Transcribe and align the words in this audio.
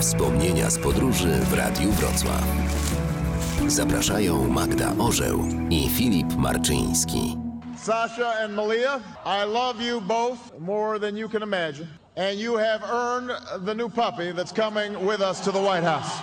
Wspomnienia 0.00 0.70
z 0.70 0.78
podróży 0.78 1.28
w 1.28 1.52
Radiu 1.52 1.90
Wrocław. 1.90 2.44
Zapraszają 3.66 4.48
Magda 4.48 4.92
Orzeł 4.98 5.38
i 5.70 5.88
Filip 5.88 6.36
Marczyński. 6.36 7.36
Sasha 7.76 8.32
and 8.44 8.54
Malia, 8.54 9.00
I 9.26 9.52
love 9.52 9.84
you 9.84 10.00
both 10.00 10.60
more 10.60 11.00
than 11.00 11.16
you 11.16 11.28
can 11.28 11.42
imagine. 11.42 11.86
And 12.16 12.38
you 12.38 12.56
have 12.56 12.80
earned 12.92 13.30
the 13.66 13.74
new 13.74 13.88
puppy 13.88 14.32
that's 14.34 14.52
coming 14.52 15.10
with 15.10 15.20
us 15.30 15.40
to 15.40 15.52
the 15.52 15.60
White 15.60 15.84
House. 15.86 16.22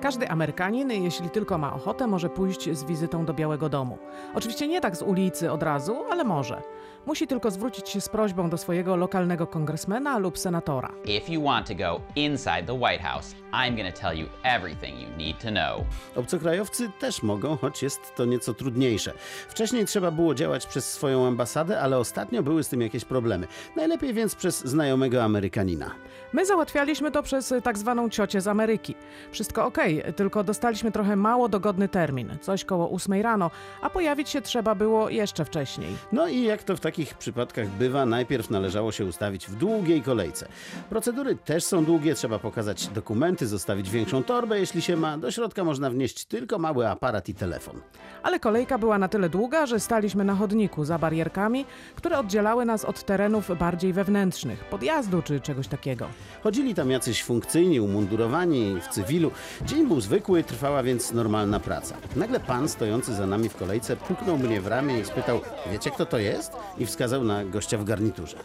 Każdy 0.00 0.28
Amerykanin, 0.28 0.90
jeśli 0.90 1.30
tylko 1.30 1.58
ma 1.58 1.74
ochotę, 1.74 2.06
może 2.06 2.28
pójść 2.28 2.70
z 2.72 2.84
wizytą 2.84 3.24
do 3.24 3.34
Białego 3.34 3.68
Domu. 3.68 3.98
Oczywiście 4.34 4.68
nie 4.68 4.80
tak 4.80 4.96
z 4.96 5.02
ulicy 5.02 5.52
od 5.52 5.62
razu, 5.62 5.96
ale 6.10 6.24
może. 6.24 6.62
Musi 7.08 7.26
tylko 7.26 7.50
zwrócić 7.50 7.88
się 7.88 8.00
z 8.00 8.08
prośbą 8.08 8.50
do 8.50 8.58
swojego 8.58 8.96
lokalnego 8.96 9.46
kongresmena 9.46 10.18
lub 10.18 10.38
senatora. 10.38 10.92
If 11.04 11.32
you 11.32 11.42
want 11.42 11.66
to 11.66 11.74
go 11.74 12.00
inside 12.16 12.62
the 12.62 12.74
White 12.74 13.02
House, 13.02 13.34
I'm 13.52 13.76
going 13.76 13.94
to 13.94 14.00
tell 14.00 14.18
you 14.18 14.26
everything 14.42 15.00
you 15.00 15.08
need 15.16 15.38
to 15.38 15.48
know. 15.48 15.86
Obcokrajowcy 16.16 16.90
też 17.00 17.22
mogą, 17.22 17.56
choć 17.56 17.82
jest 17.82 18.14
to 18.16 18.24
nieco 18.24 18.54
trudniejsze. 18.54 19.12
Wcześniej 19.48 19.86
trzeba 19.86 20.10
było 20.10 20.34
działać 20.34 20.66
przez 20.66 20.92
swoją 20.92 21.26
ambasadę, 21.26 21.80
ale 21.80 21.98
ostatnio 21.98 22.42
były 22.42 22.64
z 22.64 22.68
tym 22.68 22.80
jakieś 22.80 23.04
problemy. 23.04 23.46
Najlepiej 23.76 24.14
więc 24.14 24.34
przez 24.34 24.64
znajomego 24.64 25.24
Amerykanina. 25.24 25.90
My 26.32 26.46
załatwialiśmy 26.46 27.10
to 27.10 27.22
przez 27.22 27.52
y, 27.52 27.62
tak 27.62 27.78
zwaną 27.78 28.10
ciocię 28.10 28.40
z 28.40 28.48
Ameryki. 28.48 28.94
Wszystko 29.30 29.66
ok, 29.66 29.78
tylko 30.16 30.44
dostaliśmy 30.44 30.92
trochę 30.92 31.16
mało 31.16 31.48
dogodny 31.48 31.88
termin, 31.88 32.38
coś 32.40 32.64
koło 32.64 32.90
8 32.90 33.22
rano, 33.22 33.50
a 33.80 33.90
pojawić 33.90 34.28
się 34.28 34.42
trzeba 34.42 34.74
było 34.74 35.08
jeszcze 35.08 35.44
wcześniej. 35.44 35.96
No 36.12 36.28
i 36.28 36.42
jak 36.42 36.62
to 36.62 36.76
w 36.76 36.80
takich 36.98 37.14
przypadkach 37.14 37.68
bywa, 37.68 38.06
najpierw 38.06 38.50
należało 38.50 38.92
się 38.92 39.04
ustawić 39.04 39.46
w 39.46 39.54
długiej 39.54 40.02
kolejce. 40.02 40.48
Procedury 40.90 41.36
też 41.36 41.64
są 41.64 41.84
długie, 41.84 42.14
trzeba 42.14 42.38
pokazać 42.38 42.86
dokumenty, 42.86 43.46
zostawić 43.46 43.90
większą 43.90 44.22
torbę, 44.24 44.60
jeśli 44.60 44.82
się 44.82 44.96
ma. 44.96 45.18
Do 45.18 45.30
środka 45.30 45.64
można 45.64 45.90
wnieść 45.90 46.24
tylko 46.24 46.58
mały 46.58 46.88
aparat 46.88 47.28
i 47.28 47.34
telefon. 47.34 47.80
Ale 48.22 48.40
kolejka 48.40 48.78
była 48.78 48.98
na 48.98 49.08
tyle 49.08 49.28
długa, 49.28 49.66
że 49.66 49.80
staliśmy 49.80 50.24
na 50.24 50.34
chodniku 50.34 50.84
za 50.84 50.98
barierkami, 50.98 51.64
które 51.96 52.18
oddzielały 52.18 52.64
nas 52.64 52.84
od 52.84 53.04
terenów 53.04 53.58
bardziej 53.58 53.92
wewnętrznych, 53.92 54.64
podjazdu 54.64 55.22
czy 55.22 55.40
czegoś 55.40 55.68
takiego. 55.68 56.06
Chodzili 56.42 56.74
tam 56.74 56.90
jacyś 56.90 57.24
funkcyjni, 57.24 57.80
umundurowani, 57.80 58.80
w 58.80 58.88
cywilu. 58.88 59.30
Dzień 59.66 59.86
był 59.86 60.00
zwykły, 60.00 60.44
trwała 60.44 60.82
więc 60.82 61.12
normalna 61.12 61.60
praca. 61.60 61.94
Nagle 62.16 62.40
pan 62.40 62.68
stojący 62.68 63.14
za 63.14 63.26
nami 63.26 63.48
w 63.48 63.56
kolejce 63.56 63.96
puknął 63.96 64.38
mnie 64.38 64.60
w 64.60 64.66
ramię 64.66 65.00
i 65.00 65.04
spytał, 65.04 65.40
wiecie 65.72 65.90
kto 65.90 66.06
to 66.06 66.18
jest? 66.18 66.52
I 66.78 66.86
wskazał 66.88 67.24
na 67.24 67.44
gościa 67.44 67.78
w 67.78 67.84
garniturze. 67.84 68.36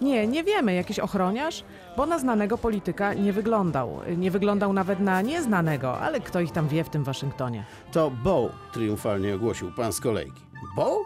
Nie, 0.00 0.26
nie 0.26 0.44
wiemy, 0.44 0.74
jakiś 0.74 0.98
ochroniarz, 0.98 1.64
bo 1.96 2.06
na 2.06 2.18
znanego 2.18 2.58
polityka 2.58 3.14
nie 3.14 3.32
wyglądał. 3.32 4.00
Nie 4.16 4.30
wyglądał 4.30 4.72
nawet 4.72 5.00
na 5.00 5.22
nieznanego, 5.22 5.98
ale 5.98 6.20
kto 6.20 6.40
ich 6.40 6.52
tam 6.52 6.68
wie 6.68 6.84
w 6.84 6.90
tym 6.90 7.04
Waszyngtonie. 7.04 7.64
To 7.92 8.10
Bo, 8.24 8.50
triumfalnie 8.72 9.34
ogłosił 9.34 9.72
pan 9.72 9.92
z 9.92 10.00
kolejki. 10.00 10.42
Bo? 10.76 11.04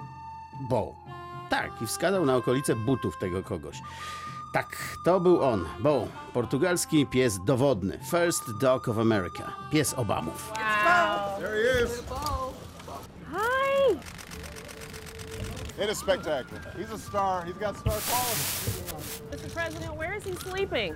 Bo. 0.70 0.94
Tak, 1.50 1.70
i 1.82 1.86
wskazał 1.86 2.26
na 2.26 2.36
okolice 2.36 2.76
butów 2.76 3.18
tego 3.18 3.42
kogoś. 3.42 3.82
Tak, 4.52 4.76
to 5.04 5.20
był 5.20 5.42
on, 5.42 5.64
Bo, 5.80 6.06
portugalski 6.32 7.06
pies 7.06 7.38
dowodny, 7.44 7.98
First 8.10 8.58
Dog 8.60 8.88
of 8.88 8.98
America, 8.98 9.52
pies 9.70 9.94
Obamów. 9.94 10.52
There 11.38 11.48
he 11.48 11.84
is. 11.84 12.02
It 15.78 15.90
is 15.90 15.98
spectacular. 15.98 16.60
He's 16.76 16.90
a 16.92 16.98
star. 16.98 17.44
He's 17.44 17.56
got 17.56 17.76
star 17.76 17.98
quality. 17.98 18.40
Mr. 19.30 19.52
President, 19.54 19.94
where 19.96 20.14
is 20.14 20.24
he 20.24 20.34
sleeping? 20.34 20.94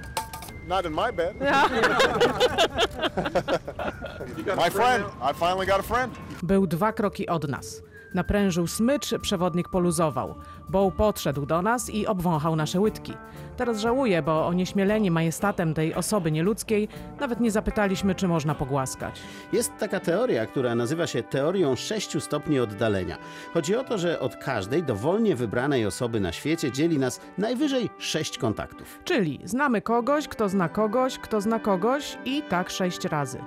Not 0.66 0.86
in 0.86 0.92
my 0.92 1.10
bed. 1.10 1.36
my 4.56 4.70
friend. 4.70 5.04
I 5.20 5.32
finally 5.32 5.66
got 5.66 5.80
a 5.80 5.82
friend. 5.82 6.12
Był 6.42 6.66
dwa 6.66 6.92
kroki 6.92 7.28
od 7.28 7.48
nas. 7.48 7.82
Naprężył 8.14 8.66
smycz, 8.66 9.14
przewodnik 9.22 9.68
poluzował. 9.68 10.34
Boł 10.68 10.90
podszedł 10.90 11.46
do 11.46 11.62
nas 11.62 11.90
i 11.90 12.06
obwąchał 12.06 12.56
nasze 12.56 12.80
łydki. 12.80 13.14
Teraz 13.56 13.80
żałuję, 13.80 14.22
bo 14.22 14.46
onieśmieleni 14.46 15.10
majestatem 15.10 15.74
tej 15.74 15.94
osoby 15.94 16.32
nieludzkiej 16.32 16.88
nawet 17.20 17.40
nie 17.40 17.50
zapytaliśmy, 17.50 18.14
czy 18.14 18.28
można 18.28 18.54
pogłaskać. 18.54 19.20
Jest 19.52 19.72
taka 19.78 20.00
teoria, 20.00 20.46
która 20.46 20.74
nazywa 20.74 21.06
się 21.06 21.22
teorią 21.22 21.76
6 21.76 22.22
stopni 22.22 22.60
oddalenia. 22.60 23.18
Chodzi 23.54 23.76
o 23.76 23.84
to, 23.84 23.98
że 23.98 24.20
od 24.20 24.36
każdej 24.36 24.82
dowolnie 24.82 25.36
wybranej 25.36 25.86
osoby 25.86 26.20
na 26.20 26.32
świecie 26.32 26.72
dzieli 26.72 26.98
nas 26.98 27.20
najwyżej 27.38 27.90
6 27.98 28.38
kontaktów. 28.38 28.98
Czyli 29.04 29.40
znamy 29.44 29.82
kogoś, 29.82 30.28
kto 30.28 30.48
zna 30.48 30.68
kogoś, 30.68 31.18
kto 31.18 31.40
zna 31.40 31.58
kogoś 31.58 32.18
i 32.24 32.42
tak 32.42 32.70
sześć 32.70 33.04
razy. 33.04 33.38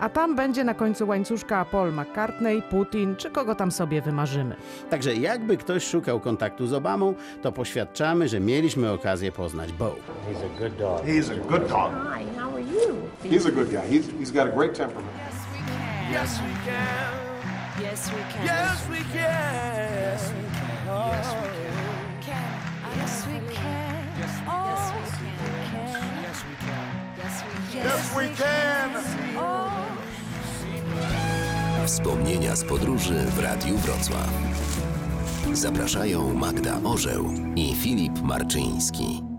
A 0.00 0.08
tam 0.08 0.36
będzie 0.36 0.64
na 0.64 0.74
końcu 0.74 1.06
łańcuszka 1.08 1.64
Paul 1.64 1.92
McCartney, 1.92 2.62
Putin 2.62 3.16
czy 3.16 3.30
kogo 3.30 3.54
tam 3.54 3.72
sobie 3.72 4.02
wymarzymy. 4.02 4.56
Także 4.90 5.14
jakby 5.14 5.56
ktoś 5.56 5.84
szukał 5.86 6.20
kontaktu 6.20 6.66
z 6.66 6.72
Obamą, 6.72 7.14
to 7.42 7.52
poświadczamy, 7.52 8.28
że 8.28 8.40
mieliśmy 8.40 8.90
okazję 8.92 9.32
poznać 9.32 9.72
Bo. 9.72 9.86
He's 9.86 10.44
a 10.44 10.58
good 10.58 10.78
dog. 10.78 11.02
Hi, 11.06 12.38
how 12.38 12.50
are 12.52 12.62
you? 12.62 12.94
He's 13.24 13.46
a 13.48 13.50
good 13.50 13.70
guy. 13.70 13.80
He's, 13.90 14.06
he's 14.20 14.32
got 14.32 14.48
a 14.48 14.56
great 14.56 14.74
temperament. 14.74 15.12
Yes, 16.12 16.38
we 16.38 16.48
can. 16.66 17.20
Yes, 17.82 18.10
we 18.10 18.10
can. 18.10 18.10
Yes, 18.10 18.10
we 18.10 18.20
can. 18.32 18.46
Yes, 18.46 18.86
we 18.88 19.04
can. 19.04 19.30
Yes, 21.12 21.34
we 21.34 21.56
can. 22.26 22.50
Yes, 22.98 23.26
we 23.26 23.38
can. 23.54 24.00
Yes, 24.18 24.32
we 24.36 24.48
Oh, 24.48 24.66
Yes, 24.70 24.90
we 25.20 25.30
can. 25.40 26.12
yes, 26.22 26.44
we 26.46 26.54
can. 26.64 26.90
Yes, 27.84 28.16
we 28.16 28.28
can. 28.34 29.59
Wspomnienia 31.90 32.56
z 32.56 32.64
podróży 32.64 33.14
w 33.14 33.38
Radiu 33.38 33.76
Wrocław. 33.76 34.30
Zapraszają 35.52 36.34
Magda 36.34 36.80
Orzeł 36.84 37.30
i 37.56 37.74
Filip 37.74 38.22
Marczyński. 38.22 39.29